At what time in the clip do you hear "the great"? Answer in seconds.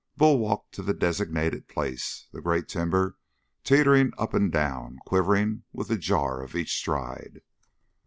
2.31-2.67